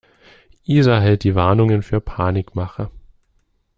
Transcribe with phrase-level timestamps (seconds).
[0.67, 2.89] Isa hält die Warnungen für Panikmache.